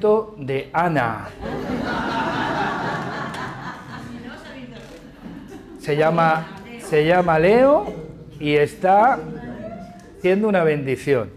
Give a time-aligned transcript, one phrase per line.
[0.00, 1.28] de Ana.
[5.78, 6.46] Se llama,
[6.82, 7.92] se llama Leo
[8.38, 9.18] y está
[10.22, 11.28] siendo una bendición.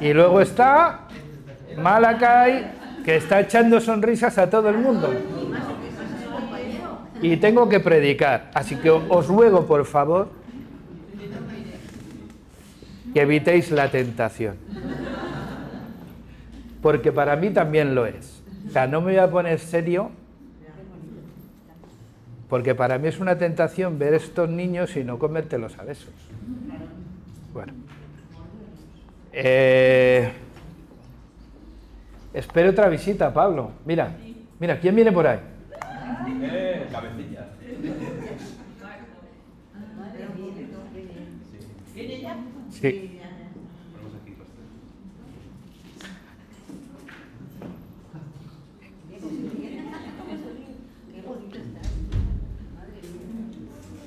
[0.00, 1.08] Y luego está
[1.76, 2.72] Malakai,
[3.04, 5.12] que está echando sonrisas a todo el mundo.
[7.20, 8.50] Y tengo que predicar.
[8.54, 10.28] Así que os ruego, por favor,
[13.12, 14.56] que evitéis la tentación.
[16.82, 18.42] Porque para mí también lo es.
[18.66, 20.10] O sea, no me voy a poner serio
[22.52, 26.12] porque para mí es una tentación ver estos niños y no comértelos a besos.
[27.54, 27.72] Bueno.
[29.32, 30.30] Eh,
[32.34, 33.70] espero otra visita, Pablo.
[33.86, 34.14] Mira,
[34.60, 35.38] mira, ¿quién viene por ahí?
[36.42, 36.86] Eh,
[41.94, 42.36] ¿Viene ya?
[42.70, 43.21] Sí.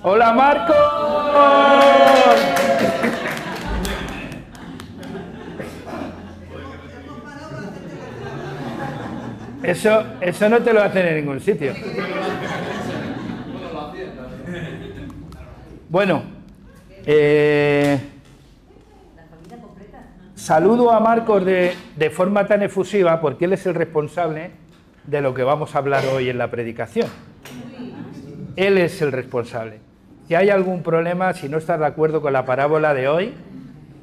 [0.07, 0.73] Hola Marco.
[9.63, 11.73] Eso, eso no te lo hacen en ningún sitio.
[15.89, 16.21] Bueno,
[17.03, 17.97] eh,
[20.35, 24.51] saludo a Marcos de, de forma tan efusiva porque él es el responsable
[25.07, 27.07] de lo que vamos a hablar hoy en la predicación.
[28.55, 29.84] Él es el responsable.
[30.27, 33.33] Si hay algún problema, si no estás de acuerdo con la parábola de hoy,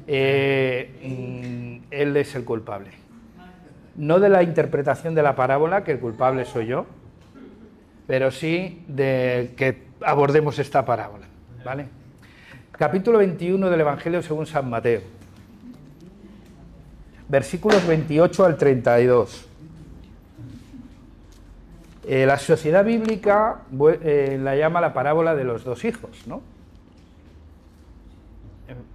[0.07, 2.91] eh, mm, él es el culpable.
[3.95, 6.85] No de la interpretación de la parábola, que el culpable soy yo,
[8.07, 11.25] pero sí de que abordemos esta parábola.
[11.63, 11.87] ¿vale?
[12.71, 15.01] Capítulo 21 del Evangelio según San Mateo.
[17.27, 19.49] Versículos 28 al 32.
[22.05, 23.61] Eh, la sociedad bíblica
[24.01, 26.41] eh, la llama la parábola de los dos hijos, ¿no?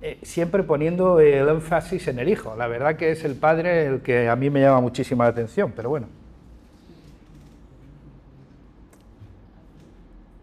[0.03, 2.55] Eh, siempre poniendo el énfasis en el hijo.
[2.57, 5.73] La verdad que es el padre el que a mí me llama muchísima la atención,
[5.75, 6.07] pero bueno.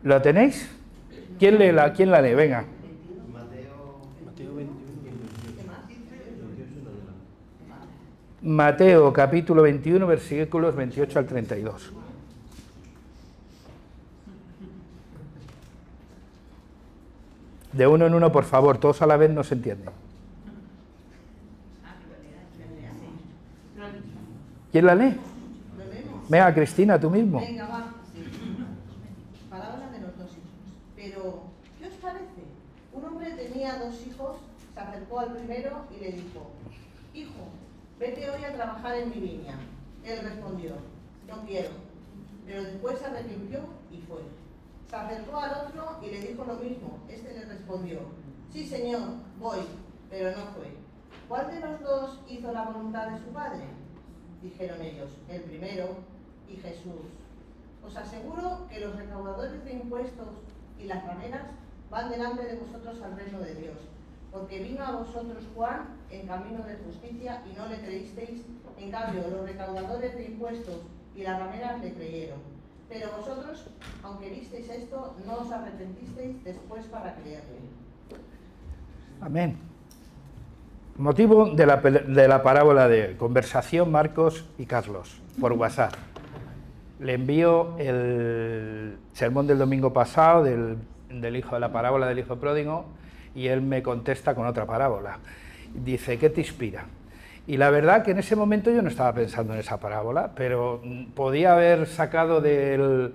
[0.01, 0.69] ¿Lo tenéis?
[1.37, 2.33] ¿Quién, lee la, quién la lee?
[2.33, 2.65] Venga.
[8.41, 11.93] Mateo capítulo 21, versículos 28 al 32.
[17.75, 19.89] De uno en uno, por favor, todos a la vez no se entienden.
[24.71, 25.17] ¿Quién la lee?
[26.29, 27.39] Venga, Cristina, tú mismo.
[27.39, 27.93] Venga, va.
[29.49, 30.73] Palabra de los dos hijos.
[30.95, 31.43] Pero,
[31.79, 32.43] ¿qué os parece?
[32.93, 34.37] Un hombre tenía dos hijos,
[34.73, 36.51] se acercó al primero y le dijo,
[37.13, 37.49] Hijo,
[37.99, 39.55] vete hoy a trabajar en mi viña.
[40.05, 40.71] Él respondió,
[41.27, 41.71] no quiero.
[42.45, 43.59] Pero después se arrepintió
[43.91, 44.21] y fue.
[44.95, 46.99] Se acercó al otro y le dijo lo mismo.
[47.09, 47.99] Este le respondió,
[48.49, 49.01] sí señor,
[49.37, 49.59] voy,
[50.09, 50.71] pero no fue.
[51.27, 53.65] ¿Cuál de los dos hizo la voluntad de su padre?
[54.41, 55.97] Dijeron ellos, el primero
[56.47, 57.11] y Jesús.
[57.85, 60.29] Os aseguro que los recaudadores de impuestos
[60.79, 61.47] y las rameras
[61.91, 63.77] van delante de vosotros al reino de Dios,
[64.31, 68.43] porque vino a vosotros Juan en camino de justicia y no le creísteis,
[68.77, 70.79] en cambio los recaudadores de impuestos
[71.13, 72.55] y las rameras le creyeron.
[72.89, 73.67] Pero vosotros,
[74.03, 77.59] aunque visteis esto, no os arrepentisteis después para creerle.
[79.21, 79.57] Amén.
[80.97, 85.93] Motivo de la, de la parábola de conversación Marcos y Carlos por WhatsApp.
[86.99, 90.77] Le envío el sermón del domingo pasado del,
[91.09, 92.85] del hijo de la parábola del hijo pródigo
[93.33, 95.19] y él me contesta con otra parábola.
[95.73, 96.85] Dice, ¿qué te inspira?
[97.47, 100.81] Y la verdad que en ese momento yo no estaba pensando en esa parábola, pero
[100.83, 103.11] mm, podía haber sacado de,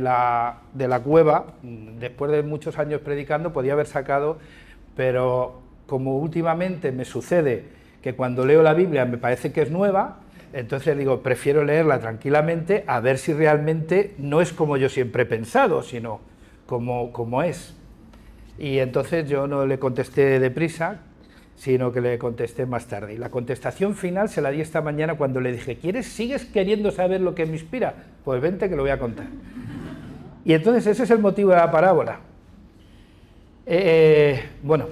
[0.00, 0.60] la,
[1.04, 4.38] cueva, mm, después de muchos años predicando, podía haber sacado,
[4.96, 7.64] pero como últimamente me sucede
[8.02, 10.20] que cuando leo la Biblia me parece que es nueva,
[10.54, 15.26] entonces digo, prefiero leerla tranquilamente a ver si realmente no es como yo siempre he
[15.26, 16.20] pensado, sino
[16.64, 17.74] como, como es.
[18.58, 21.00] Y entonces yo no le contesté deprisa,
[21.56, 23.14] sino que le contesté más tarde.
[23.14, 26.90] Y la contestación final se la di esta mañana cuando le dije, ¿quieres, sigues queriendo
[26.90, 27.94] saber lo que me inspira?
[28.24, 29.26] Pues vente que lo voy a contar.
[30.44, 32.20] Y entonces ese es el motivo de la parábola.
[33.64, 34.86] Eh, bueno,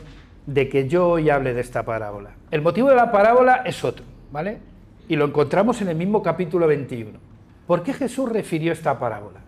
[0.47, 2.31] de que yo hoy hable de esta parábola.
[2.51, 4.59] El motivo de la parábola es otro, ¿vale?
[5.07, 7.19] Y lo encontramos en el mismo capítulo 21.
[7.67, 9.41] ¿Por qué Jesús refirió esta parábola?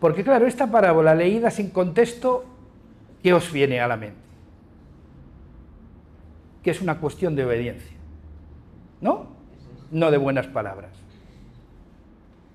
[0.00, 2.44] Porque claro, esta parábola leída sin contexto,
[3.22, 4.23] ¿qué os viene a la mente?
[6.64, 7.96] Que es una cuestión de obediencia.
[9.00, 9.34] ¿No?
[9.94, 10.90] no de buenas palabras.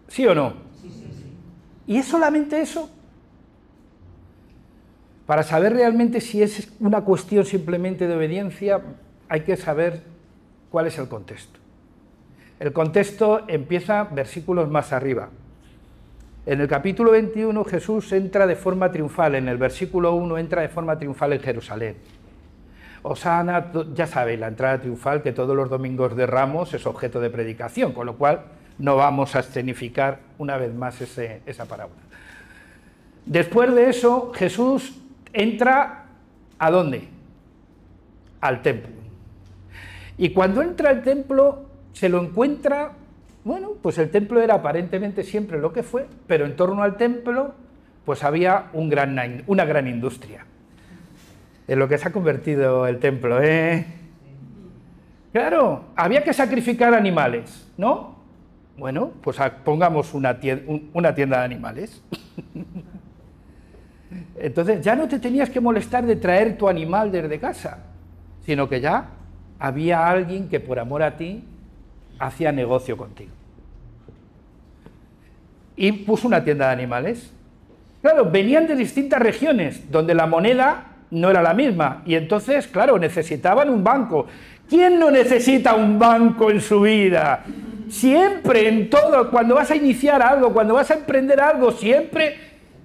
[0.10, 0.54] ¿Sí o no?
[1.88, 2.90] ¿Y es solamente eso?
[5.26, 8.82] Para saber realmente si es una cuestión simplemente de obediencia,
[9.30, 10.04] hay que saber
[10.70, 11.60] cuál es el contexto.
[12.60, 15.30] El contexto empieza versículos más arriba.
[16.46, 20.70] En el capítulo 21 Jesús entra de forma triunfal, en el versículo 1 entra de
[20.70, 21.96] forma triunfal en Jerusalén.
[23.02, 27.30] Osana, ya sabéis, la entrada triunfal que todos los domingos de Ramos es objeto de
[27.30, 28.42] predicación, con lo cual
[28.78, 32.02] no vamos a escenificar una vez más esa parábola.
[33.26, 34.98] Después de eso, Jesús
[35.34, 36.06] entra
[36.58, 37.08] a dónde?
[38.42, 38.92] Al templo.
[40.18, 42.92] Y cuando entra al templo, se lo encuentra,
[43.44, 47.54] bueno, pues el templo era aparentemente siempre lo que fue, pero en torno al templo,
[48.06, 50.46] pues había una gran industria.
[51.70, 53.86] En lo que se ha convertido el templo, ¿eh?
[55.32, 58.16] Claro, había que sacrificar animales, ¿no?
[58.76, 60.64] Bueno, pues pongamos una tienda,
[60.94, 62.02] una tienda de animales.
[64.40, 67.84] Entonces ya no te tenías que molestar de traer tu animal desde casa,
[68.44, 69.12] sino que ya
[69.60, 71.44] había alguien que por amor a ti
[72.18, 73.32] hacía negocio contigo.
[75.76, 77.32] Y puso una tienda de animales.
[78.02, 82.98] Claro, venían de distintas regiones donde la moneda no era la misma y entonces, claro,
[82.98, 84.28] necesitaban un banco.
[84.68, 87.44] ¿Quién no necesita un banco en su vida?
[87.90, 92.38] Siempre, en todo, cuando vas a iniciar algo, cuando vas a emprender algo, siempre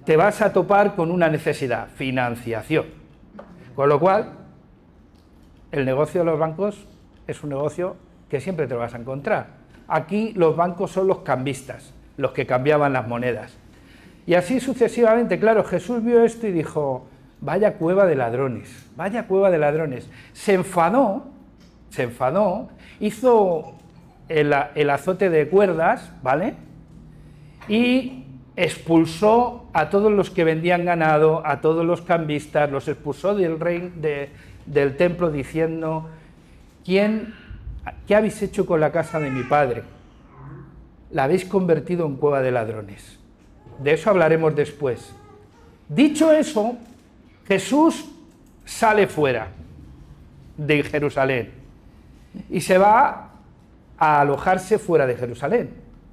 [0.03, 2.85] te vas a topar con una necesidad, financiación.
[3.75, 4.31] Con lo cual,
[5.71, 6.87] el negocio de los bancos
[7.27, 7.97] es un negocio
[8.29, 9.47] que siempre te lo vas a encontrar.
[9.87, 13.55] Aquí los bancos son los cambistas, los que cambiaban las monedas.
[14.25, 17.07] Y así sucesivamente, claro, Jesús vio esto y dijo,
[17.41, 20.09] vaya cueva de ladrones, vaya cueva de ladrones.
[20.33, 21.27] Se enfadó,
[21.89, 23.75] se enfadó, hizo
[24.27, 26.55] el, azote de cuerdas, ¿vale?
[27.67, 28.23] Y
[28.55, 33.91] expulsó a todos los que vendían ganado, a todos los cambistas, los expulsó del, rey,
[34.65, 36.09] del templo diciendo,
[36.83, 37.33] ¿quién,
[38.07, 39.83] ¿qué habéis hecho con la casa de mi padre?
[41.11, 43.19] La habéis convertido en cueva de ladrones.
[43.79, 45.13] De eso hablaremos después.
[45.89, 46.77] Dicho eso,
[47.47, 48.05] Jesús
[48.65, 49.49] sale fuera
[50.57, 51.51] de Jerusalén
[52.49, 53.31] y se va
[53.97, 55.69] a alojarse fuera de Jerusalén.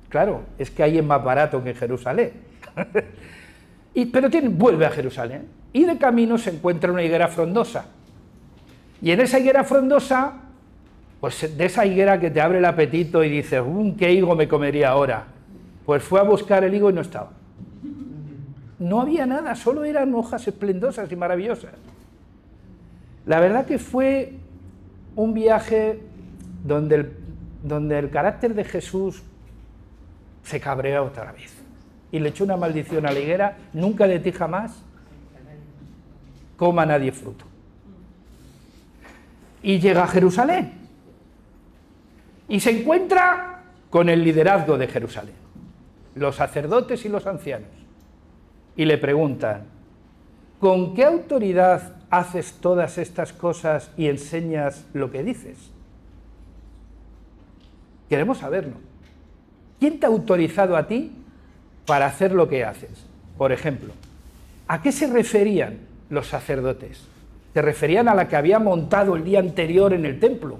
[0.09, 2.33] Claro, es que ahí es más barato que en Jerusalén.
[3.95, 7.87] y, pero tiene, vuelve a Jerusalén y de camino se encuentra una higuera frondosa.
[9.01, 10.35] Y en esa higuera frondosa,
[11.21, 13.63] pues de esa higuera que te abre el apetito y dices,
[13.99, 15.25] ¿qué higo me comería ahora?
[15.87, 17.31] Pues fue a buscar el higo y no estaba.
[18.83, 21.71] No había nada, solo eran hojas esplendosas y maravillosas.
[23.27, 24.33] La verdad que fue
[25.15, 26.01] un viaje
[26.65, 29.23] donde el carácter de Jesús
[30.43, 31.55] se cabrea otra vez
[32.11, 34.83] y le echó una maldición a la higuera, nunca de ti jamás
[36.57, 37.45] coma nadie fruto.
[39.63, 40.73] Y llega a Jerusalén
[42.49, 45.37] y se encuentra con el liderazgo de Jerusalén,
[46.17, 47.69] los sacerdotes y los ancianos,
[48.77, 49.65] y le preguntan,
[50.61, 55.59] ¿con qué autoridad haces todas estas cosas y enseñas lo que dices?
[58.09, 58.75] Queremos saberlo.
[59.81, 61.13] ¿Quién te ha autorizado a ti
[61.87, 63.07] para hacer lo que haces?
[63.37, 63.93] Por ejemplo,
[64.69, 67.03] ¿a qué se referían los sacerdotes?
[67.55, 70.59] Se referían a la que había montado el día anterior en el templo.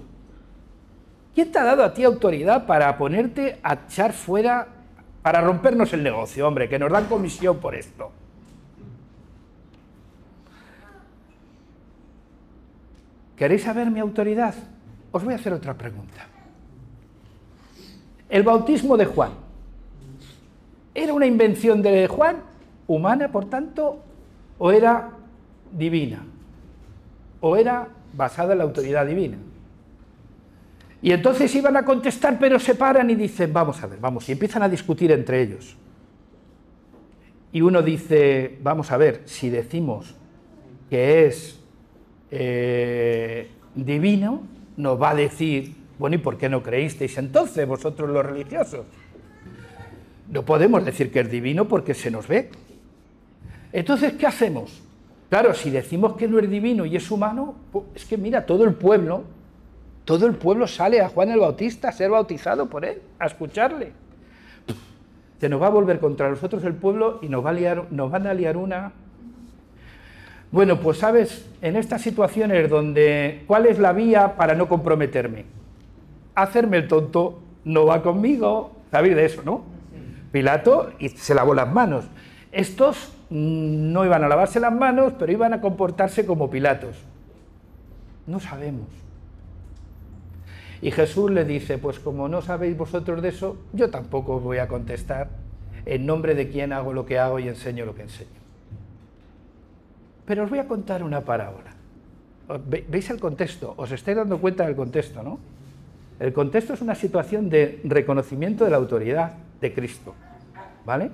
[1.35, 4.69] ¿Quién te ha dado a ti autoridad para ponerte a echar fuera,
[5.23, 8.11] para rompernos el negocio, hombre, que nos dan comisión por esto?
[13.37, 14.55] ¿Queréis saber mi autoridad?
[15.13, 16.27] Os voy a hacer otra pregunta.
[18.29, 19.33] El bautismo de Juan.
[20.95, 22.37] ¿Era una invención de Juan,
[22.87, 24.01] humana por tanto,
[24.59, 25.11] o era
[25.73, 26.25] divina?
[27.41, 29.39] ¿O era basada en la autoridad divina?
[31.03, 34.33] Y entonces iban a contestar, pero se paran y dicen, vamos a ver, vamos, y
[34.33, 35.77] empiezan a discutir entre ellos.
[37.53, 40.15] Y uno dice, vamos a ver, si decimos
[40.89, 41.61] que es
[42.31, 44.43] eh, divino,
[44.77, 48.87] nos va a decir bueno, ¿y por qué no creísteis entonces vosotros los religiosos?
[50.29, 52.51] No podemos decir que es divino porque se nos ve.
[53.73, 54.83] Entonces, ¿qué hacemos?
[55.31, 58.65] Claro, si decimos que no es divino y es humano, pues, es que mira, todo
[58.65, 59.23] el pueblo,
[60.05, 63.93] todo el pueblo sale a Juan el Bautista a ser bautizado por él, a escucharle.
[65.41, 68.11] Se nos va a volver contra nosotros el pueblo y nos, va a liar, nos
[68.11, 68.93] van a liar una.
[70.51, 75.45] Bueno, pues sabes, en estas situaciones donde, ¿cuál es la vía para no comprometerme?
[76.35, 78.73] hacerme el tonto no va conmigo.
[78.91, 79.65] ¿Sabéis de eso, no?
[80.31, 82.05] Pilato y se lavó las manos.
[82.53, 86.97] Estos no iban a lavarse las manos, pero iban a comportarse como Pilatos.
[88.27, 88.87] No sabemos.
[90.83, 94.59] Y Jesús le dice, pues como no sabéis vosotros de eso, yo tampoco os voy
[94.59, 95.29] a contestar
[95.87, 98.43] en nombre de quién hago lo que hago y enseño lo que enseño.
[100.27, 101.71] Pero os voy a contar una parábola.
[102.89, 103.75] ¿Veis el contexto?
[103.77, 105.39] Os estáis dando cuenta del contexto, ¿no?
[106.19, 110.15] El contexto es una situación de reconocimiento de la autoridad de Cristo,
[110.85, 111.11] ¿vale?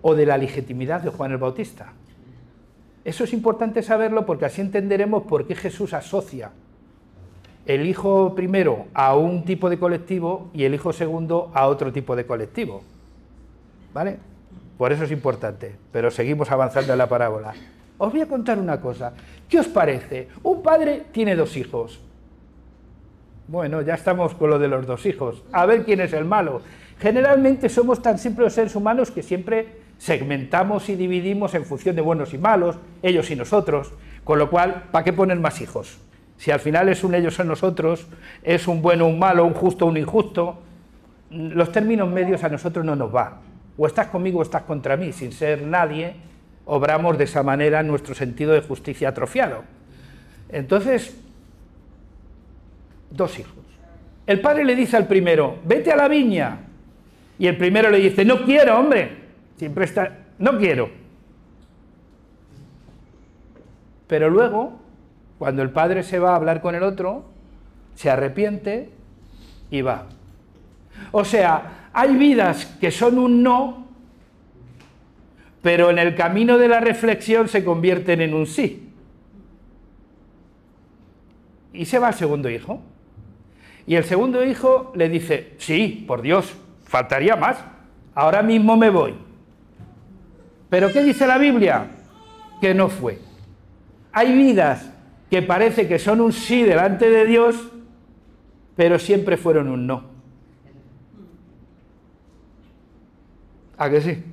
[0.00, 1.92] O de la legitimidad de Juan el Bautista.
[3.04, 6.52] Eso es importante saberlo porque así entenderemos por qué Jesús asocia
[7.68, 12.16] el hijo primero a un tipo de colectivo y el hijo segundo a otro tipo
[12.16, 12.82] de colectivo.
[13.92, 14.16] ¿Vale?
[14.78, 17.52] Por eso es importante, pero seguimos avanzando en la parábola.
[17.98, 19.12] Os voy a contar una cosa.
[19.46, 20.28] ¿Qué os parece?
[20.42, 22.00] Un padre tiene dos hijos.
[23.48, 25.42] Bueno, ya estamos con lo de los dos hijos.
[25.52, 26.62] A ver quién es el malo.
[26.98, 32.32] Generalmente somos tan simples seres humanos que siempre segmentamos y dividimos en función de buenos
[32.32, 33.92] y malos, ellos y nosotros.
[34.24, 35.98] Con lo cual, ¿para qué poner más hijos?
[36.38, 38.06] Si al final es un ellos o nosotros,
[38.42, 40.62] es un bueno un malo, un justo un injusto,
[41.30, 43.34] los términos medios a nosotros no nos van.
[43.76, 46.14] O estás conmigo o estás contra mí, sin ser nadie,
[46.64, 49.64] obramos de esa manera nuestro sentido de justicia atrofiado.
[50.48, 51.16] Entonces,
[53.10, 53.54] dos hijos.
[54.26, 56.60] El padre le dice al primero, vete a la viña.
[57.38, 59.10] Y el primero le dice, no quiero, hombre.
[59.56, 60.90] Siempre está, no quiero.
[64.06, 64.78] Pero luego,
[65.38, 67.24] cuando el padre se va a hablar con el otro,
[67.94, 68.90] se arrepiente
[69.70, 70.06] y va.
[71.12, 73.86] O sea, hay vidas que son un no,
[75.62, 78.90] pero en el camino de la reflexión se convierten en un sí.
[81.72, 82.80] Y se va al segundo hijo.
[83.86, 86.54] Y el segundo hijo le dice, sí, por Dios,
[86.84, 87.58] faltaría más,
[88.14, 89.14] ahora mismo me voy.
[90.68, 91.86] Pero ¿qué dice la Biblia?
[92.60, 93.18] Que no fue.
[94.12, 94.90] Hay vidas
[95.30, 97.56] que parece que son un sí delante de Dios,
[98.76, 100.04] pero siempre fueron un no.
[103.76, 104.24] ¿A que sí?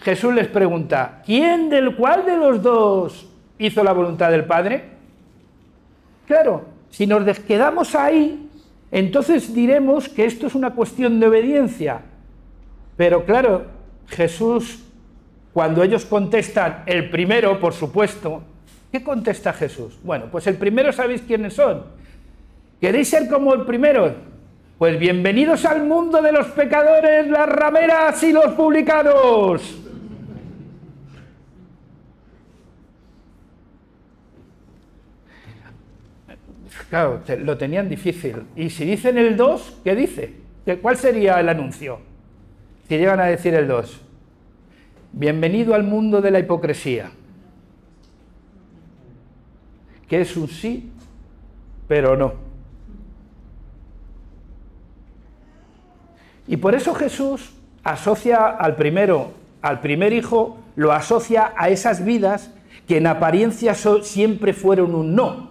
[0.00, 3.28] Jesús les pregunta, ¿quién del cual de los dos
[3.58, 4.84] hizo la voluntad del Padre?
[6.26, 8.48] Claro, si nos quedamos ahí,
[8.90, 12.00] entonces diremos que esto es una cuestión de obediencia.
[12.96, 13.66] Pero claro,
[14.06, 14.82] Jesús,
[15.52, 18.42] cuando ellos contestan el primero, por supuesto,
[18.92, 19.98] ¿qué contesta Jesús?
[20.02, 21.84] Bueno, pues el primero sabéis quiénes son.
[22.80, 24.14] ¿Queréis ser como el primero?
[24.78, 29.76] Pues bienvenidos al mundo de los pecadores, las rameras y los publicanos.
[36.88, 38.44] Claro, lo tenían difícil.
[38.56, 40.34] Y si dicen el 2, ¿qué dice?
[40.80, 42.00] ¿Cuál sería el anuncio?
[42.88, 44.00] Si llegan a decir el 2.
[45.12, 47.10] Bienvenido al mundo de la hipocresía.
[50.08, 50.90] Que es un sí,
[51.88, 52.34] pero no.
[56.46, 57.52] Y por eso Jesús
[57.82, 62.52] asocia al primero, al primer hijo, lo asocia a esas vidas
[62.86, 65.50] que en apariencia siempre fueron un no.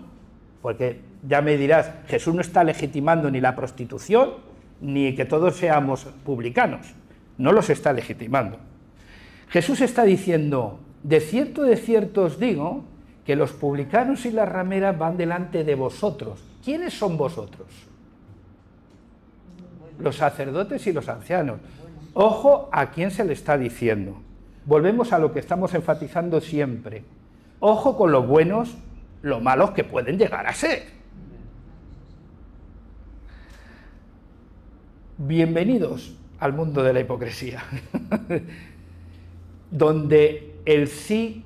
[0.61, 4.31] Porque ya me dirás, Jesús no está legitimando ni la prostitución,
[4.81, 6.93] ni que todos seamos publicanos.
[7.37, 8.68] No los está legitimando.
[9.50, 12.84] Jesús está diciendo, de cierto, de cierto os digo,
[13.25, 16.44] que los publicanos y las rameras van delante de vosotros.
[16.63, 17.68] ¿Quiénes son vosotros?
[20.00, 21.60] Los sacerdotes y los ancianos.
[22.13, 24.22] Ojo a quién se le está diciendo.
[24.65, 27.03] Volvemos a lo que estamos enfatizando siempre.
[27.60, 28.77] Ojo con los buenos,
[29.22, 30.84] lo malos que pueden llegar a ser.
[35.18, 37.63] Bienvenidos al mundo de la hipocresía,
[39.71, 41.43] donde el sí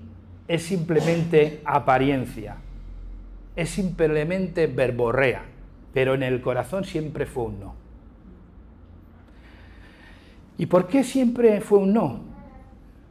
[0.48, 2.58] es simplemente apariencia,
[3.56, 5.44] es simplemente verborrea,
[5.94, 7.76] pero en el corazón siempre fue un no.
[10.58, 12.22] ¿Y por qué siempre fue un no?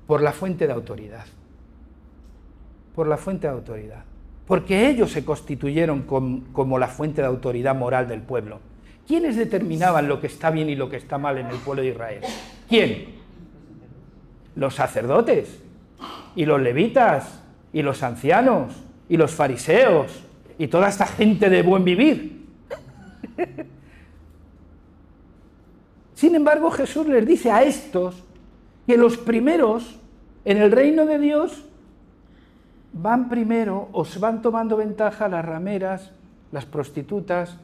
[0.07, 1.25] Por la fuente de autoridad.
[2.95, 4.05] Por la fuente de autoridad.
[4.47, 8.61] Porque ellos se constituyeron como la fuente de autoridad moral del pueblo
[9.07, 11.89] ¿Quiénes determinaban lo que está bien y lo que está mal en el pueblo de
[11.89, 12.21] Israel?
[12.69, 13.22] ¿Quién?
[14.55, 15.61] Los sacerdotes
[16.35, 17.41] y los levitas
[17.73, 18.75] y los ancianos
[19.09, 20.25] y los fariseos
[20.59, 22.47] y toda esta gente de buen vivir.
[26.15, 28.23] Sin embargo, Jesús les dice a estos
[28.87, 29.99] que los primeros
[30.45, 31.65] en el reino de Dios
[32.93, 36.13] van primero, os van tomando ventaja las rameras
[36.53, 37.57] las prostitutas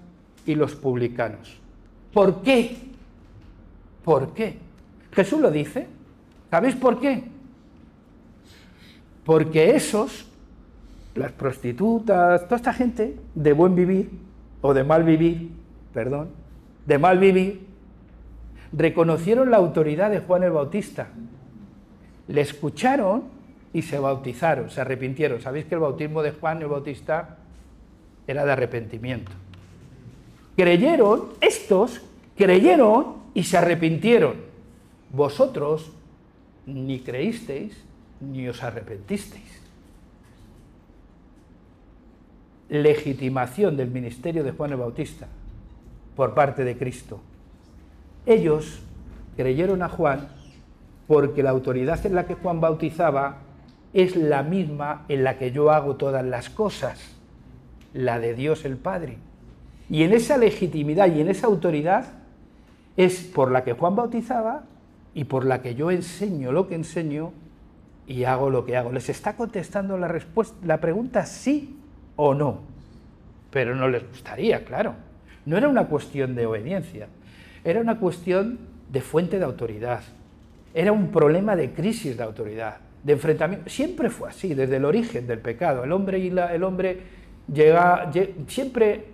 [0.46, 1.58] y los publicanos.
[2.12, 2.76] ¿Por qué?
[4.02, 4.58] ¿Por qué?
[5.12, 5.86] Jesús lo dice.
[6.50, 7.24] ¿Sabéis por qué?
[9.24, 10.26] Porque esos,
[11.14, 14.10] las prostitutas, toda esta gente de buen vivir,
[14.60, 15.50] o de mal vivir,
[15.92, 16.30] perdón,
[16.86, 17.66] de mal vivir,
[18.72, 21.08] reconocieron la autoridad de Juan el Bautista.
[22.28, 23.24] Le escucharon
[23.72, 25.40] y se bautizaron, se arrepintieron.
[25.40, 27.36] Sabéis que el bautismo de Juan el Bautista
[28.26, 29.32] era de arrepentimiento.
[30.56, 32.00] Creyeron, estos
[32.36, 34.34] creyeron y se arrepintieron.
[35.10, 35.92] Vosotros
[36.68, 37.72] ni creísteis
[38.20, 39.62] ni os arrepentisteis.
[42.68, 45.26] Legitimación del ministerio de Juan el Bautista
[46.14, 47.20] por parte de Cristo.
[48.26, 48.82] Ellos
[49.36, 50.28] creyeron a Juan
[51.06, 53.38] porque la autoridad en la que Juan bautizaba
[53.94, 57.16] es la misma en la que yo hago todas las cosas,
[57.94, 59.16] la de Dios el Padre.
[59.88, 62.12] Y en esa legitimidad y en esa autoridad
[62.98, 64.64] es por la que Juan bautizaba
[65.14, 67.32] y por la que yo enseño lo que enseño
[68.06, 68.90] y hago lo que hago.
[68.92, 71.78] Les está contestando la, respuesta, la pregunta sí
[72.16, 72.60] o no,
[73.50, 74.94] pero no les gustaría, claro.
[75.44, 77.08] No era una cuestión de obediencia,
[77.64, 78.58] era una cuestión
[78.90, 80.02] de fuente de autoridad,
[80.74, 83.68] era un problema de crisis de autoridad, de enfrentamiento.
[83.70, 85.84] Siempre fue así, desde el origen del pecado.
[85.84, 86.98] El hombre, y la, el hombre
[87.52, 88.10] llega,
[88.46, 89.06] siempre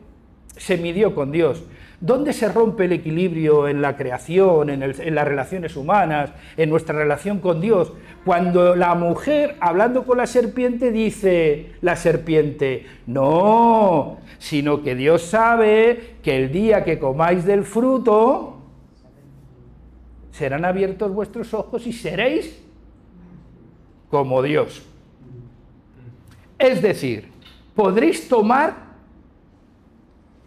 [0.56, 1.64] se midió con Dios.
[2.04, 4.80] ¿Dónde se rompe el equilibrio en la creación, en,
[5.14, 7.94] las relaciones humanas, en nuestra relación con Dios?
[8.26, 16.16] Cuando la mujer, hablando con la serpiente, dice la serpiente, no, sino que Dios sabe
[16.22, 18.58] que el día que comáis del fruto,
[20.30, 22.62] serán abiertos vuestros ojos y seréis
[24.10, 24.82] como Dios.
[26.58, 27.30] Es decir,
[27.74, 28.83] podréis tomar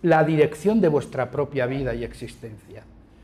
[0.01, 2.83] la dirección de vuestra propia vida y existencia.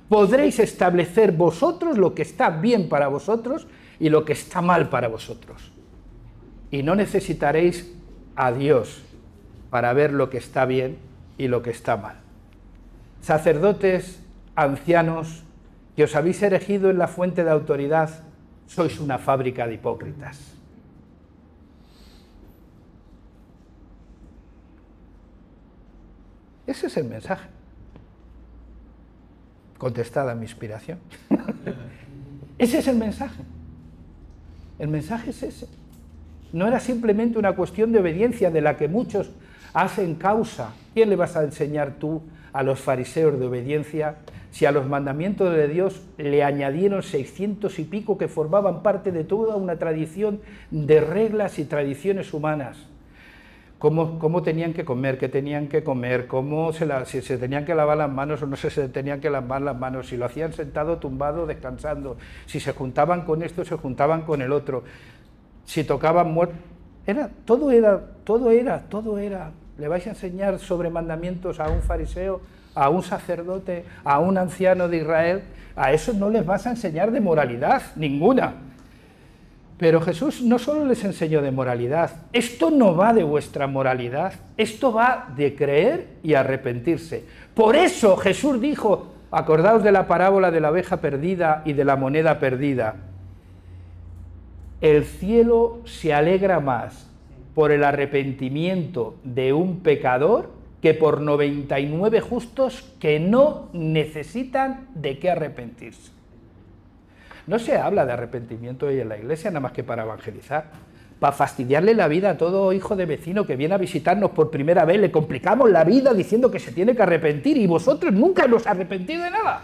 [0.10, 3.68] Podréis establecer vosotros lo que está bien para vosotros
[4.00, 5.72] y lo que está mal para vosotros.
[6.72, 7.92] Y no necesitaréis
[8.36, 9.04] a Dios
[9.70, 10.98] para ver lo que está bien
[11.38, 12.18] y lo que está mal.
[13.22, 14.20] Sacerdotes,
[14.56, 15.44] ancianos,
[15.96, 18.10] que os habéis erigido en la fuente de autoridad,
[18.68, 20.54] sois una fábrica de hipócritas.
[26.66, 27.48] Ese es el mensaje.
[29.78, 31.00] Contestada mi inspiración.
[32.58, 33.44] ese es el mensaje.
[34.80, 35.68] El mensaje es ese.
[36.54, 39.32] No era simplemente una cuestión de obediencia de la que muchos
[39.74, 40.74] hacen causa.
[40.94, 42.22] ¿Quién le vas a enseñar tú
[42.54, 44.18] a los fariseos de obediencia
[44.52, 49.24] si a los mandamientos de Dios le añadieron seiscientos y pico que formaban parte de
[49.24, 52.78] toda una tradición de reglas y tradiciones humanas.
[53.84, 57.76] Cómo, cómo tenían que comer, qué tenían que comer, cómo se si se tenían que
[57.76, 61.00] lavar las manos o no se, tenían que lavar las manos, si lo hacían sentado,
[61.00, 62.16] tumbado, descansando,
[62.46, 64.86] si se juntaban con esto, se juntaban con el otro,
[65.66, 66.56] si tocaban muertos.
[67.06, 69.52] Era, todo era, todo era, todo era.
[69.78, 72.40] ¿Le vais a enseñar sobre mandamientos a un fariseo
[72.76, 75.44] a un sacerdote, a un anciano de Israel,
[75.76, 78.54] a esos no les vas a enseñar de moralidad, ninguna.
[79.78, 84.94] Pero Jesús no solo les enseñó de moralidad, esto no va de vuestra moralidad, esto
[84.94, 87.24] va de creer y arrepentirse.
[87.56, 91.96] Por eso Jesús dijo, acordaos de la parábola de la abeja perdida y de la
[91.96, 92.96] moneda perdida,
[94.80, 97.10] el cielo se alegra más
[97.56, 105.32] por el arrepentimiento de un pecador que por 99 justos que no necesitan de qué
[105.32, 106.13] arrepentirse.
[107.48, 110.66] No se habla de arrepentimiento hoy en la iglesia nada más que para evangelizar.
[111.20, 114.86] Para fastidiarle la vida a todo hijo de vecino que viene a visitarnos por primera
[114.86, 118.68] vez, le complicamos la vida diciendo que se tiene que arrepentir y vosotros nunca nos
[118.68, 119.64] arrepentido de nada.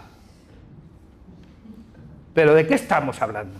[2.34, 3.58] Pero ¿de qué estamos hablando?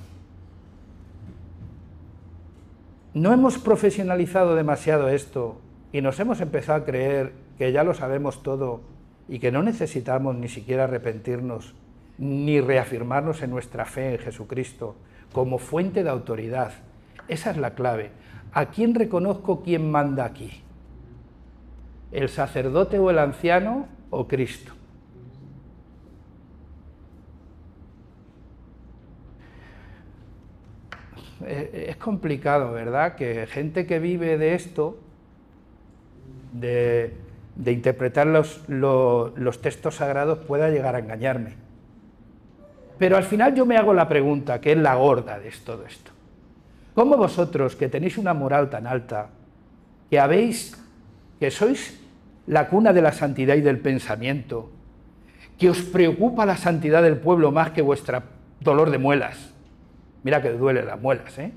[3.13, 5.61] No hemos profesionalizado demasiado esto
[5.93, 8.83] y nos hemos empezado a creer que ya lo sabemos todo
[9.29, 11.75] y que no necesitamos ni siquiera arrepentirnos
[12.21, 14.95] ni reafirmarnos en nuestra fe en Jesucristo
[15.33, 16.73] como fuente de autoridad.
[17.29, 18.11] Esa es la clave.
[18.53, 20.63] ¿A quién reconozco quién manda aquí?
[22.13, 24.75] ¿El sacerdote o el anciano o Cristo?
[31.47, 33.15] Es complicado, ¿verdad?
[33.15, 34.99] Que gente que vive de esto,
[36.53, 37.15] de
[37.65, 41.70] interpretar los, textos sagrados pueda llegar a engañarme.
[43.01, 46.11] Pero al final yo me hago la pregunta, que es la gorda de todo esto.
[46.95, 49.31] ¿Cómo vosotros, que tenéis una moral tan alta,
[50.11, 50.77] que habéis,
[51.41, 51.99] que sois
[52.47, 54.69] la cuna de la santidad y del pensamiento,
[55.59, 58.23] que os preocupa la santidad del pueblo más que vuestro
[58.61, 59.55] dolor de muelas.
[60.23, 61.53] Mira que duele las muelas, ¿eh?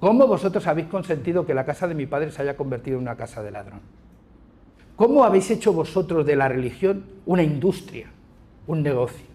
[0.00, 3.14] ¿Cómo vosotros habéis consentido que la casa de mi padre se haya convertido en una
[3.14, 3.80] casa de ladrón?
[4.96, 8.08] ¿Cómo habéis hecho vosotros de la religión una industria,
[8.66, 9.27] un negocio?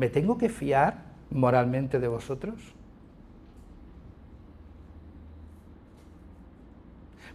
[0.00, 0.94] ¿Me tengo que fiar
[1.28, 2.54] moralmente de vosotros?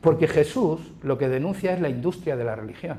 [0.02, 2.98] Porque Jesús lo que denuncia es la industria de la religión.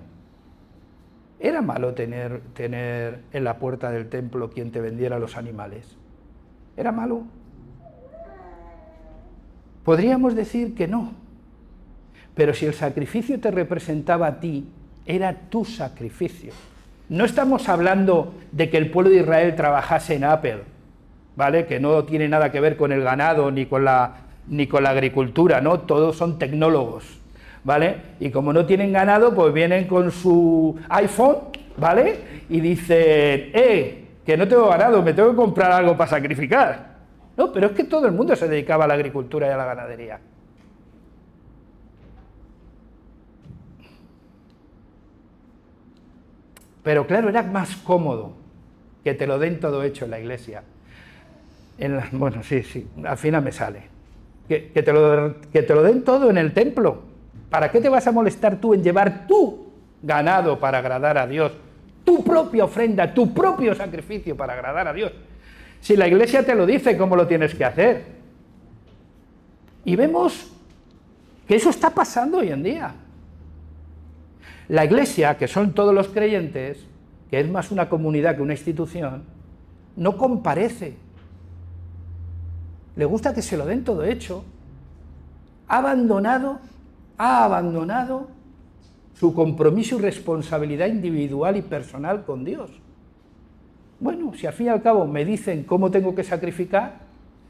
[1.40, 5.96] ¿Era malo tener, tener en la puerta del templo quien te vendiera los animales?
[6.76, 7.24] ¿Era malo?
[9.84, 11.12] Podríamos decir que no.
[12.36, 14.70] Pero si el sacrificio te representaba a ti,
[15.06, 16.52] era tu sacrificio.
[17.08, 20.62] No estamos hablando de que el pueblo de Israel trabajase en Apple,
[21.36, 21.66] ¿vale?
[21.66, 24.16] Que no tiene nada que ver con el ganado ni con la,
[24.48, 25.80] ni con la agricultura, ¿no?
[25.80, 27.20] Todos son tecnólogos.
[27.66, 27.96] ¿vale?
[28.20, 31.38] Y como no tienen ganado, pues vienen con su iPhone,
[31.76, 32.44] ¿vale?
[32.48, 36.94] Y dicen, eh, que no tengo ganado, me tengo que comprar algo para sacrificar.
[37.36, 39.64] No, pero es que todo el mundo se dedicaba a la agricultura y a la
[39.64, 40.20] ganadería.
[46.86, 48.30] Pero claro, era más cómodo
[49.02, 50.62] que te lo den todo hecho en la iglesia.
[52.12, 53.82] bueno, sí, sí, al final me sale.
[54.48, 57.02] Que, te lo, que te lo den todo en el templo.
[57.50, 59.66] ¿Para qué te vas a molestar tú en llevar tu
[60.00, 61.50] ganado para agradar a Dios?
[62.04, 65.10] Tu propia ofrenda, tu propio sacrificio para agradar a Dios.
[65.80, 68.04] Si la iglesia te lo dice cómo lo tienes que hacer.
[69.84, 70.52] Y vemos
[71.48, 72.94] que eso está pasando hoy en día.
[74.68, 76.86] La iglesia, que son todos los creyentes,
[77.30, 79.24] que es más una comunidad que una institución,
[79.96, 80.96] no comparece.
[82.96, 84.44] Le gusta que se lo den todo hecho.
[85.68, 86.60] Ha abandonado
[87.18, 88.28] ha abandonado
[89.14, 92.70] su compromiso y responsabilidad individual y personal con Dios.
[93.98, 97.05] Bueno, si al fin y al cabo me dicen cómo tengo que sacrificar,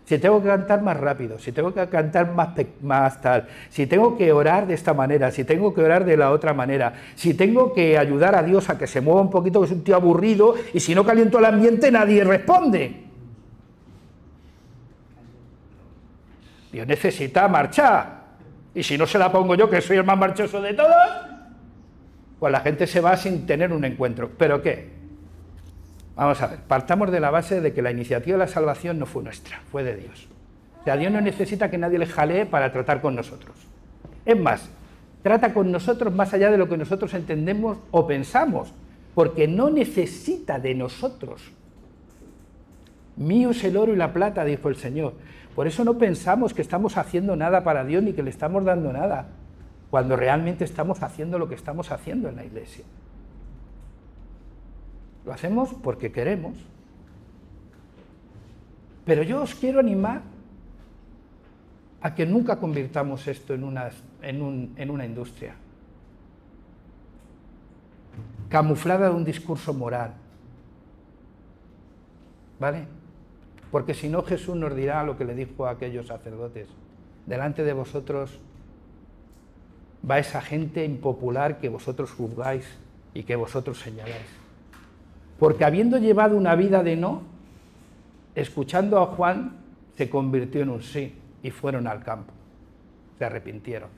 [0.06, 4.16] si tengo que cantar más rápido, si tengo que cantar más, más tal, si tengo
[4.16, 7.74] que orar de esta manera, si tengo que orar de la otra manera, si tengo
[7.74, 10.54] que ayudar a Dios a que se mueva un poquito, que es un tío aburrido,
[10.72, 13.02] y si no caliento el ambiente nadie responde.
[16.70, 18.26] Dios necesita marchar.
[18.74, 20.94] Y si no se la pongo yo, que soy el más marchoso de todos,
[22.38, 24.30] pues la gente se va sin tener un encuentro.
[24.38, 24.95] ¿Pero qué?
[26.16, 29.04] Vamos a ver, partamos de la base de que la iniciativa de la salvación no
[29.04, 30.28] fue nuestra, fue de Dios.
[30.80, 33.54] O sea, Dios no necesita que nadie le jalee para tratar con nosotros.
[34.24, 34.70] Es más,
[35.22, 38.72] trata con nosotros más allá de lo que nosotros entendemos o pensamos,
[39.14, 41.52] porque no necesita de nosotros.
[43.16, 45.14] Mío es el oro y la plata, dijo el Señor.
[45.54, 48.92] Por eso no pensamos que estamos haciendo nada para Dios ni que le estamos dando
[48.92, 49.28] nada,
[49.90, 52.84] cuando realmente estamos haciendo lo que estamos haciendo en la iglesia.
[55.26, 56.54] Lo hacemos porque queremos.
[59.04, 60.22] Pero yo os quiero animar
[62.00, 63.90] a que nunca convirtamos esto en una,
[64.22, 65.56] en, una industria,
[68.48, 70.14] camuflada de un discurso moral.
[72.60, 72.86] ¿Vale?
[73.72, 76.68] Porque si no Jesús nos dirá lo que le dijo a aquellos sacerdotes.
[77.26, 78.38] Delante de vosotros
[80.08, 82.64] va esa gente impopular que vosotros juzgáis
[83.12, 84.45] y que vosotros señaláis.
[85.38, 87.22] Porque habiendo llevado una vida de no,
[88.34, 89.56] escuchando a Juan,
[89.96, 92.32] se convirtió en un sí y fueron al campo.
[93.18, 93.88] Se arrepintieron.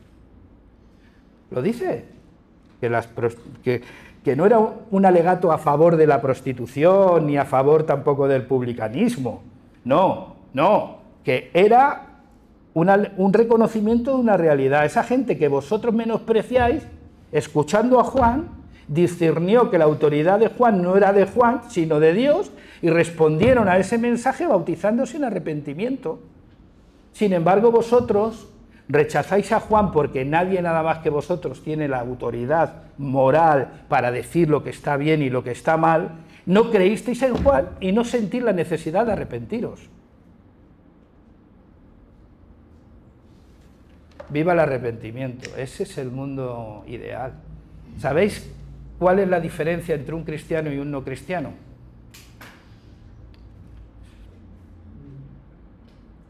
[1.51, 2.05] Lo dice,
[2.81, 8.43] que, no era un alegato a favor de la prostitución ni a favor tampoco del
[8.43, 9.43] publicanismo,
[9.85, 12.05] no, no, que era
[12.75, 14.85] un reconocimiento de una realidad.
[14.85, 16.87] Esa gente que vosotros menospreciáis,
[17.33, 18.58] escuchando a Juan,
[18.89, 22.51] discernió que la autoridad de Juan no era de Juan, sino de Dios,
[22.83, 26.21] y respondieron a ese mensaje bautizándose en arrepentimiento.
[27.13, 28.49] Sin embargo, vosotros
[28.89, 34.49] rechazáis a Juan porque nadie nada más que vosotros tiene la autoridad moral para decir
[34.49, 36.13] lo que está bien y lo que está mal,
[36.47, 39.81] no creísteis en Juan y no sentís la necesidad de arrepentiros.
[44.31, 47.33] Viva el arrepentimiento, ese es el mundo ideal.
[47.99, 48.51] ¿Sabéis
[48.99, 51.53] cuál es la diferencia entre un cristiano y un no cristiano?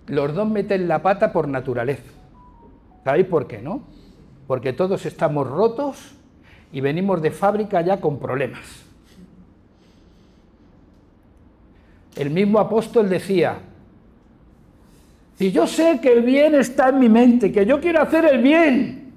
[0.07, 2.11] Los dos meten la pata por naturaleza.
[3.05, 3.83] ¿Sabéis por qué, no?
[4.47, 6.15] Porque todos estamos rotos
[6.73, 8.85] y venimos de fábrica ya con problemas.
[12.17, 13.59] El mismo apóstol decía,
[15.37, 18.43] si yo sé que el bien está en mi mente, que yo quiero hacer el
[18.43, 19.08] bien,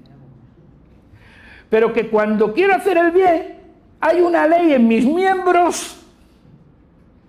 [1.72, 3.54] pero que cuando quiero hacer el bien,
[3.98, 6.04] hay una ley en mis miembros,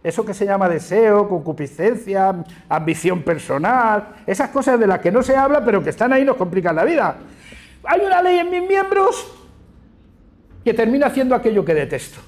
[0.03, 5.33] eso que se llama deseo, concupiscencia, ambición personal, esas cosas de las que no se
[5.33, 7.15] habla, pero que están ahí y nos complican la vida.
[7.85, 9.33] Hay una ley en mis miembros
[10.65, 12.19] que termina haciendo aquello que detesto.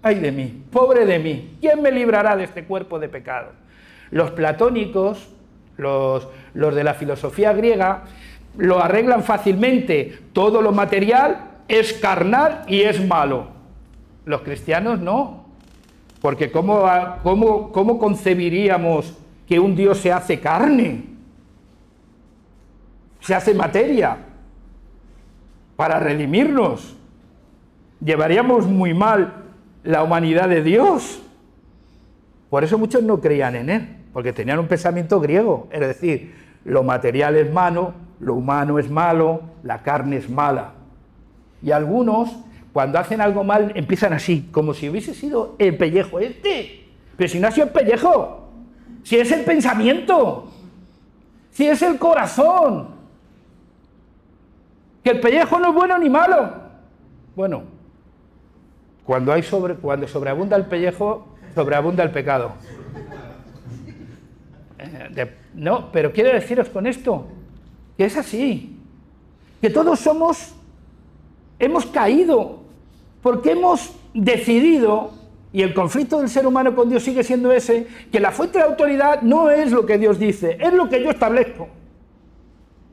[0.00, 3.50] Ay de mí, pobre de mí, ¿quién me librará de este cuerpo de pecado?
[4.10, 5.28] Los platónicos,
[5.76, 8.04] los, los de la filosofía griega,
[8.56, 10.20] lo arreglan fácilmente.
[10.32, 13.46] Todo lo material es carnal y es malo.
[14.24, 15.44] Los cristianos no.
[16.20, 16.84] Porque ¿cómo,
[17.22, 21.04] cómo, cómo concebiríamos que un Dios se hace carne?
[23.20, 24.18] Se hace materia
[25.76, 26.96] para redimirnos.
[28.04, 29.44] Llevaríamos muy mal
[29.84, 31.22] la humanidad de Dios.
[32.50, 36.82] Por eso muchos no creían en Él, porque tenían un pensamiento griego, es decir, lo
[36.82, 40.72] material es malo, lo humano es malo, la carne es mala.
[41.62, 42.30] Y algunos,
[42.72, 46.88] cuando hacen algo mal, empiezan así, como si hubiese sido el pellejo este.
[47.16, 48.48] Pero si no ha sido el pellejo,
[49.02, 50.50] si es el pensamiento,
[51.50, 53.00] si es el corazón.
[55.04, 56.52] Que el pellejo no es bueno ni malo.
[57.34, 57.62] Bueno,
[59.04, 62.52] cuando, hay sobre, cuando sobreabunda el pellejo, sobreabunda el pecado.
[64.78, 67.26] Eh, no, pero quiero deciros con esto
[68.00, 68.78] que es así,
[69.60, 70.54] que todos somos,
[71.60, 72.58] hemos caído,
[73.22, 75.12] porque hemos decidido,
[75.52, 78.64] y el conflicto del ser humano con Dios sigue siendo ese, que la fuente de
[78.64, 81.68] autoridad no es lo que Dios dice, es lo que yo establezco.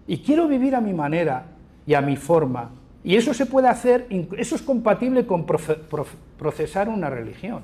[0.05, 1.45] Y quiero vivir a mi manera
[1.85, 2.71] y a mi forma,
[3.03, 4.05] y eso se puede hacer,
[4.37, 7.61] eso es compatible con procesar una religión.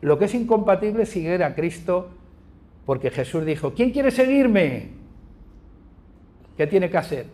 [0.00, 2.10] Lo que es incompatible es seguir a Cristo,
[2.86, 4.90] porque Jesús dijo, ¿quién quiere seguirme?
[6.56, 7.26] ¿Qué tiene que hacer?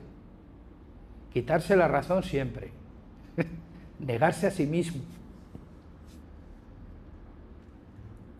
[1.32, 2.70] Quitarse la razón siempre,
[3.98, 5.02] negarse a sí mismo.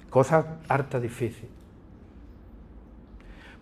[0.08, 1.48] Cosa harta difícil.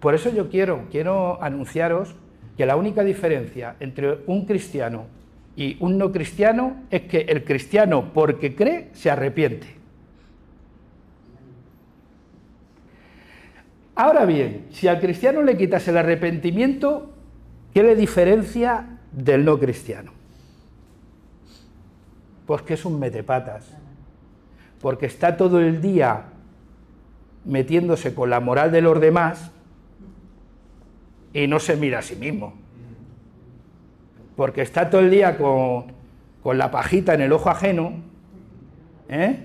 [0.00, 2.14] Por eso yo quiero, quiero anunciaros
[2.56, 5.06] que la única diferencia entre un cristiano
[5.56, 9.78] y un no cristiano es que el cristiano, porque cree, se arrepiente.
[13.96, 17.12] Ahora bien, si al cristiano le quitas el arrepentimiento,
[17.74, 20.12] ¿qué le diferencia del no cristiano?
[22.46, 23.66] Pues que es un metepatas,
[24.80, 26.24] porque está todo el día
[27.44, 29.50] metiéndose con la moral de los demás
[31.32, 32.54] y no se mira a sí mismo.
[34.36, 35.86] Porque está todo el día con,
[36.56, 37.92] la pajita en el ojo ajeno.
[39.08, 39.44] ¿eh?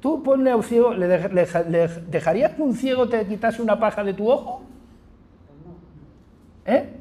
[0.00, 4.14] ¿Tú ponle a un ciego, ¿le, dejarías que un ciego te quitase una paja de
[4.14, 4.62] tu ojo?
[6.66, 6.97] ¿Eh?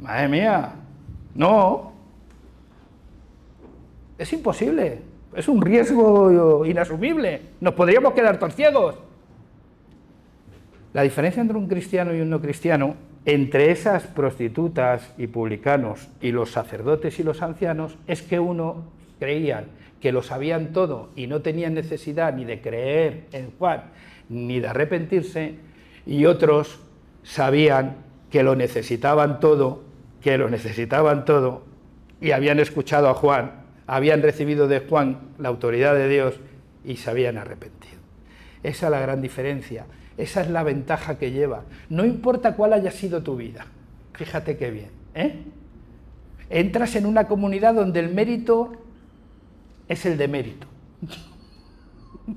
[0.00, 0.72] Madre mía,
[1.34, 1.92] no.
[4.18, 5.00] Es imposible.
[5.34, 7.42] Es un riesgo inasumible.
[7.60, 8.96] Nos podríamos quedar todos ciegos.
[10.92, 16.32] La diferencia entre un cristiano y un no cristiano, entre esas prostitutas y publicanos y
[16.32, 18.84] los sacerdotes y los ancianos, es que uno
[19.18, 19.66] creían
[20.00, 23.82] que lo sabían todo y no tenían necesidad ni de creer en Juan
[24.28, 25.54] ni de arrepentirse,
[26.06, 26.80] y otros
[27.22, 27.96] sabían
[28.30, 29.84] que lo necesitaban todo,
[30.20, 31.64] que lo necesitaban todo,
[32.20, 33.52] y habían escuchado a Juan,
[33.86, 36.34] habían recibido de Juan la autoridad de Dios
[36.84, 37.98] y se habían arrepentido.
[38.62, 39.86] Esa es la gran diferencia.
[40.16, 41.62] Esa es la ventaja que lleva.
[41.88, 43.66] No importa cuál haya sido tu vida.
[44.14, 44.90] Fíjate qué bien.
[45.14, 45.44] ¿eh?
[46.50, 48.72] Entras en una comunidad donde el mérito
[49.86, 50.66] es el de mérito.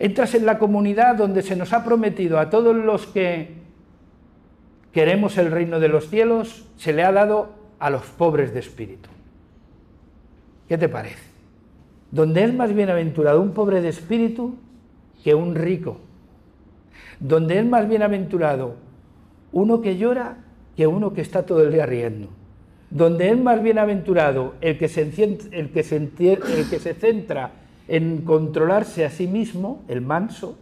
[0.00, 3.57] Entras en la comunidad donde se nos ha prometido a todos los que
[4.92, 9.08] queremos el reino de los cielos, se le ha dado a los pobres de espíritu.
[10.68, 11.28] ¿Qué te parece?
[12.10, 14.56] Donde es más bienaventurado un pobre de espíritu
[15.22, 16.00] que un rico
[17.20, 18.76] donde es más bienaventurado
[19.52, 20.38] uno que llora
[20.76, 22.28] que uno que está todo el día riendo,
[22.90, 25.10] donde es más bienaventurado el que se,
[26.94, 27.50] centra
[27.88, 30.56] en controlarse a sí mismo, el manso,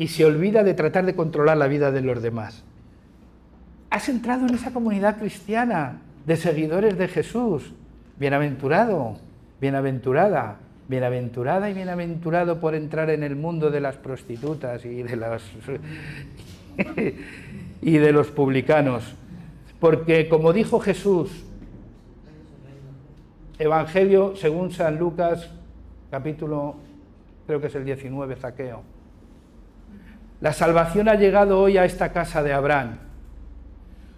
[0.00, 2.64] y se olvida de tratar de controlar la vida de los demás.
[3.90, 7.74] Has entrado en esa comunidad cristiana de seguidores de Jesús.
[8.18, 9.18] Bienaventurado,
[9.60, 10.56] bienaventurada,
[10.88, 15.42] Bienaventurada y bienaventurado por entrar en el mundo de las prostitutas y de, las,
[17.82, 19.04] y de los publicanos.
[19.78, 21.44] Porque como dijo Jesús,
[23.58, 25.50] Evangelio según San Lucas,
[26.10, 26.76] capítulo,
[27.46, 28.82] creo que es el 19, saqueo.
[30.40, 32.98] La salvación ha llegado hoy a esta casa de Abraham,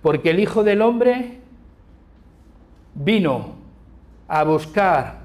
[0.03, 1.41] porque el Hijo del Hombre
[2.95, 3.57] vino
[4.29, 5.19] a buscar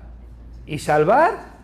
[0.65, 1.57] y salvar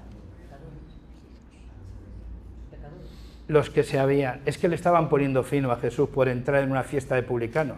[3.48, 4.41] los que se habían.
[4.46, 7.78] Es que le estaban poniendo fino a Jesús por entrar en una fiesta de publicanos.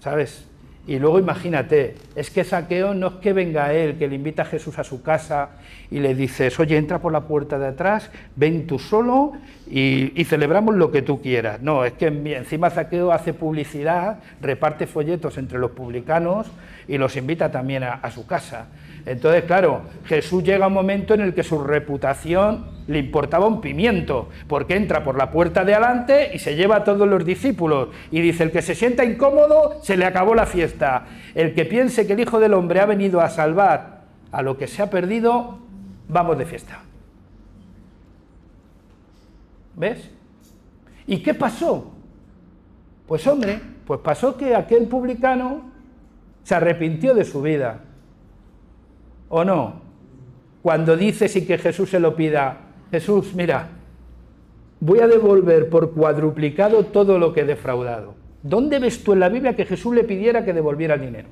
[0.00, 0.46] ¿Sabes?
[0.86, 4.44] Y luego imagínate, es que Saqueo no es que venga él, que le invita a
[4.44, 5.50] Jesús a su casa
[5.90, 9.32] y le dices, oye, entra por la puerta de atrás, ven tú solo
[9.66, 11.62] y, celebramos lo que tú quieras.
[11.62, 16.48] No, es que encima Saqueo hace publicidad, reparte folletos entre los publicanos
[16.86, 18.66] y los invita también a su casa.
[19.06, 23.60] Entonces, claro, Jesús llega a un momento en el que su reputación le importaba un
[23.60, 27.88] pimiento, porque entra por la puerta de adelante y se lleva a todos los discípulos.
[28.10, 31.06] Y dice, el que se sienta incómodo, se le acabó la fiesta.
[31.34, 34.66] El que piense que el Hijo del Hombre ha venido a salvar a lo que
[34.66, 35.58] se ha perdido,
[36.08, 36.80] vamos de fiesta.
[39.76, 40.10] ¿Ves?
[41.06, 41.92] ¿Y qué pasó?
[43.06, 45.62] Pues hombre, pues pasó que aquel publicano
[46.42, 47.80] se arrepintió de su vida
[49.36, 49.72] ¿O no?
[50.62, 52.56] Cuando dices y que Jesús se lo pida,
[52.92, 53.68] Jesús, mira,
[54.78, 58.14] voy a devolver por cuadruplicado todo lo que he defraudado.
[58.44, 61.28] ¿Dónde ves tú en la Biblia que Jesús le pidiera que devolviera el dinero?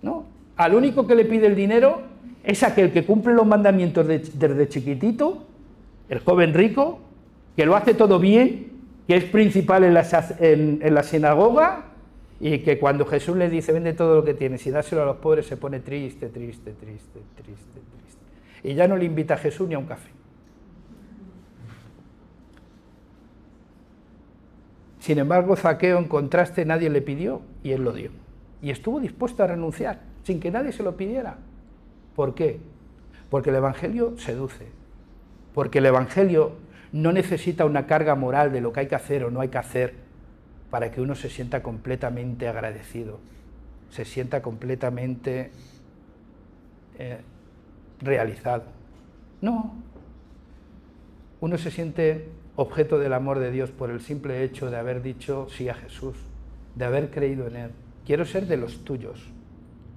[0.00, 0.24] ¿No?
[0.56, 2.00] Al único que le pide el dinero
[2.42, 5.44] es aquel que cumple los mandamientos desde chiquitito,
[6.08, 6.98] el joven rico,
[7.54, 8.72] que lo hace todo bien,
[9.06, 11.95] que es principal en la sinagoga
[12.38, 15.16] y que cuando Jesús le dice, vende todo lo que tienes y dáselo a los
[15.16, 18.20] pobres, se pone triste, triste, triste, triste, triste.
[18.62, 20.10] Y ya no le invita a Jesús ni a un café.
[24.98, 28.10] Sin embargo, Zaqueo, en contraste, nadie le pidió y él lo dio.
[28.60, 31.38] Y estuvo dispuesto a renunciar, sin que nadie se lo pidiera.
[32.16, 32.58] ¿Por qué?
[33.30, 34.66] Porque el Evangelio seduce.
[35.54, 36.52] Porque el Evangelio
[36.92, 39.58] no necesita una carga moral de lo que hay que hacer o no hay que
[39.58, 40.05] hacer
[40.76, 43.18] para que uno se sienta completamente agradecido,
[43.88, 45.50] se sienta completamente
[46.98, 47.16] eh,
[48.02, 48.64] realizado.
[49.40, 49.74] No,
[51.40, 55.46] uno se siente objeto del amor de Dios por el simple hecho de haber dicho
[55.48, 56.14] sí a Jesús,
[56.74, 57.70] de haber creído en Él.
[58.04, 59.26] Quiero ser de los tuyos,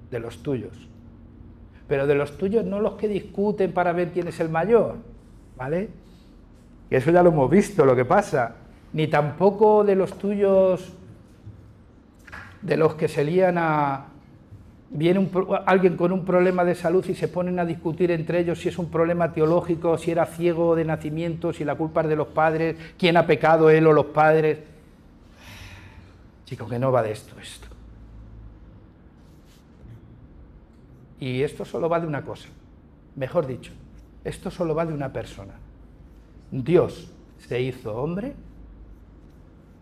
[0.10, 0.88] de los tuyos.
[1.90, 4.96] Pero de los tuyos no los que discuten para ver quién es el mayor,
[5.58, 5.90] ¿vale?
[6.90, 10.94] Y eso ya lo hemos visto, lo que pasa ni tampoco de los tuyos,
[12.62, 14.06] de los que se lían a...
[14.92, 15.30] Viene
[15.68, 18.80] alguien con un problema de salud y se ponen a discutir entre ellos si es
[18.80, 22.76] un problema teológico, si era ciego de nacimiento, si la culpa es de los padres,
[22.98, 24.58] quién ha pecado él o los padres.
[26.46, 27.68] Chico, que no va de esto, esto.
[31.20, 32.48] Y esto solo va de una cosa,
[33.16, 33.72] mejor dicho,
[34.24, 35.54] esto solo va de una persona.
[36.50, 38.34] Dios se hizo hombre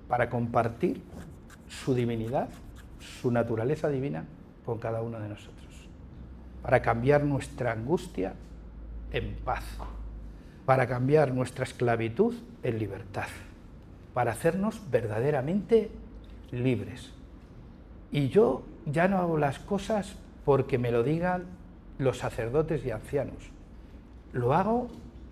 [0.08, 1.02] para compartir
[1.68, 2.50] su divinidad,
[3.22, 4.26] su naturaleza divina
[4.66, 5.90] con cada uno de nosotros,
[6.62, 8.34] para cambiar nuestra angustia
[9.12, 9.64] en paz,
[10.66, 13.28] para cambiar nuestra esclavitud en libertad,
[14.14, 15.90] para hacernos verdaderamente
[16.52, 17.12] libres.
[18.12, 20.16] Y yo ya no hago las cosas
[20.46, 21.46] porque me lo digan
[21.98, 23.52] los sacerdotes y ancianos,
[24.34, 24.88] lo hago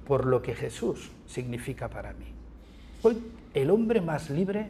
[0.07, 2.35] por lo que Jesús significa para mí
[3.56, 4.70] el hombre más libre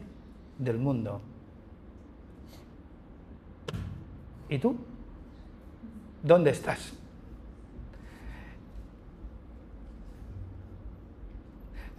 [0.58, 1.20] del mundo.
[4.48, 4.76] ¿Y tú?
[6.22, 6.92] ¿Dónde estás?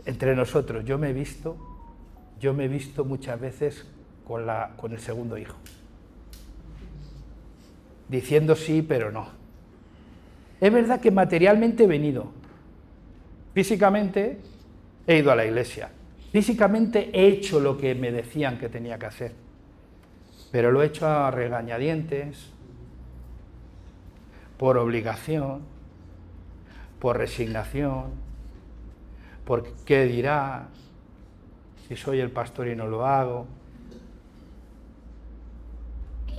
[0.05, 1.57] Entre nosotros, yo me he visto,
[2.39, 3.85] yo me he visto muchas veces
[4.25, 5.57] con, la, con el segundo hijo,
[8.07, 9.27] diciendo sí, pero no.
[10.61, 12.31] Es verdad que materialmente he venido,
[13.53, 14.39] físicamente
[15.05, 15.91] he ido a la iglesia,
[16.31, 19.33] Físicamente he hecho lo que me decían que tenía que hacer,
[20.51, 22.51] pero lo he hecho a regañadientes,
[24.57, 25.61] por obligación,
[26.99, 28.05] por resignación,
[29.45, 30.67] por qué dirá,
[31.87, 33.47] si soy el pastor y no lo hago.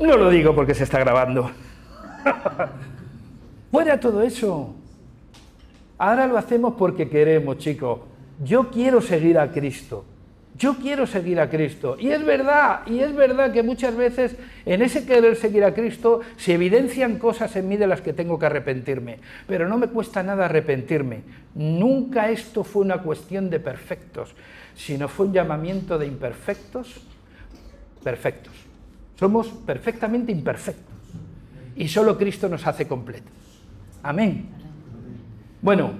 [0.01, 1.51] No lo digo porque se está grabando.
[3.71, 4.75] Fuera todo eso.
[5.97, 8.01] Ahora lo hacemos porque queremos, chicos
[8.43, 10.05] yo quiero seguir a Cristo.
[10.59, 11.97] Yo quiero seguir a Cristo.
[11.99, 14.37] Y es verdad, y es verdad que muchas veces
[14.67, 18.39] en ese querer seguir a Cristo se evidencian cosas en mí de las que tengo
[18.41, 19.21] que arrepentirme.
[19.47, 21.23] Pero no me cuesta nada arrepentirme.
[21.55, 24.35] Nunca esto fue una cuestión de perfectos,
[24.75, 27.03] sino fue un llamamiento de imperfectos,
[28.03, 28.55] perfectos.
[29.17, 30.95] Somos perfectamente imperfectos.
[31.77, 33.31] Y solo Cristo nos hace completos.
[34.03, 34.49] Amén.
[35.63, 35.93] Bueno,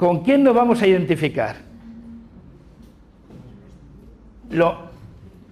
[0.00, 1.56] ¿Con quién nos vamos a identificar?
[4.48, 4.78] Lo,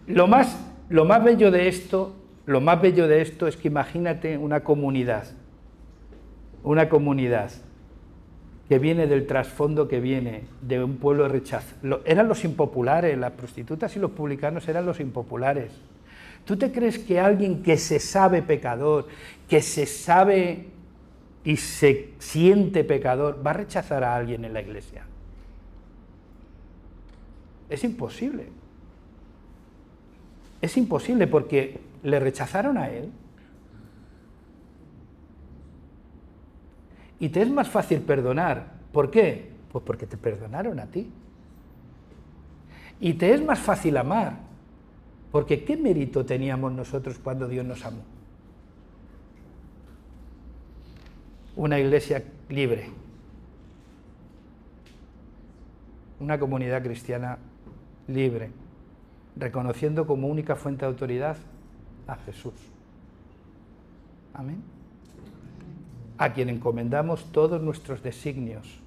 [0.07, 4.39] lo, más, lo más bello de esto, lo más bello de esto es que imagínate
[4.39, 5.25] una comunidad,
[6.63, 7.51] una comunidad
[8.71, 12.01] que viene del trasfondo que viene de un pueblo rechazado.
[12.07, 15.73] Eran los impopulares, las prostitutas y los publicanos eran los impopulares.
[16.47, 19.09] ¿Tú te crees que alguien que se sabe pecador,
[19.47, 20.78] que se sabe
[21.49, 25.07] y se siente pecador, va a rechazar a alguien en la iglesia.
[27.71, 28.49] Es imposible.
[30.61, 33.11] Es imposible porque le rechazaron a él.
[37.19, 38.75] Y te es más fácil perdonar.
[38.93, 39.51] ¿Por qué?
[39.73, 41.11] Pues porque te perdonaron a ti.
[43.01, 44.37] Y te es más fácil amar.
[45.33, 48.18] Porque ¿qué mérito teníamos nosotros cuando Dios nos amó?
[51.59, 52.89] Una iglesia libre,
[56.21, 57.39] una comunidad cristiana
[58.07, 58.53] libre,
[59.35, 61.37] reconociendo como única fuente de autoridad
[62.07, 62.55] a Jesús.
[64.35, 64.63] Amén.
[66.17, 68.81] A quien encomendamos todos nuestros designios.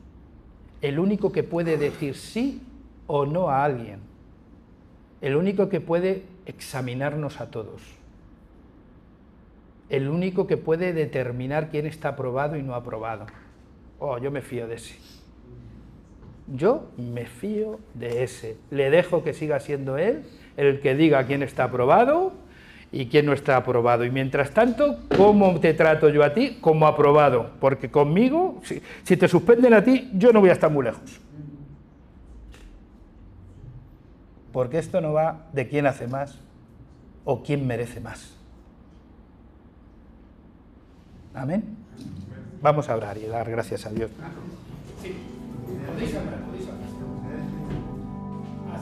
[0.82, 2.62] El único que puede decir sí
[3.06, 4.00] o no a alguien.
[5.20, 8.01] El único que puede examinarnos a todos
[9.92, 13.26] el único que puede determinar quién está aprobado y no aprobado.
[14.00, 14.96] Oh, yo me fío de ese.
[16.48, 18.56] Yo me fío de ese.
[18.70, 20.24] Le dejo que siga siendo él
[20.56, 22.32] el que diga quién está aprobado
[22.89, 24.06] y quién no está aprobado.
[24.06, 26.58] Y mientras tanto, ¿cómo te trato yo a ti?
[26.62, 27.52] Como aprobado.
[27.60, 31.20] Porque conmigo, si, si te suspenden a ti, yo no voy a estar muy lejos.
[34.54, 36.39] Porque esto no va de quién hace más
[37.26, 38.41] o quién merece más.
[41.34, 41.64] Amén.
[42.62, 44.12] Vamos a orar y dar gracias a Dios.
[45.02, 45.16] Sí.
[45.88, 46.90] Podéis hablar, podéis hablar.
[48.72, 48.80] Ah,